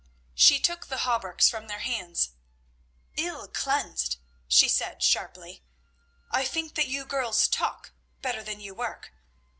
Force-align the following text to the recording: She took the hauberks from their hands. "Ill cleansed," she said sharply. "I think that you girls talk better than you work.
She 0.33 0.59
took 0.59 0.87
the 0.87 1.05
hauberks 1.05 1.47
from 1.47 1.67
their 1.67 1.77
hands. 1.85 2.31
"Ill 3.17 3.47
cleansed," 3.47 4.17
she 4.47 4.67
said 4.67 5.03
sharply. 5.03 5.63
"I 6.31 6.43
think 6.43 6.73
that 6.73 6.87
you 6.87 7.05
girls 7.05 7.47
talk 7.47 7.91
better 8.23 8.41
than 8.41 8.59
you 8.59 8.73
work. 8.73 9.11